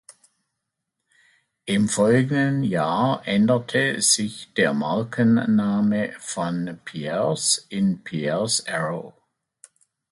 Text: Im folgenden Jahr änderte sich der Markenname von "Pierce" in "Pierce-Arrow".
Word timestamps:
Im 1.65 1.87
folgenden 1.87 2.63
Jahr 2.63 3.21
änderte 3.27 4.01
sich 4.01 4.51
der 4.55 4.73
Markenname 4.73 6.13
von 6.17 6.79
"Pierce" 6.85 7.67
in 7.69 8.03
"Pierce-Arrow". 8.03 9.13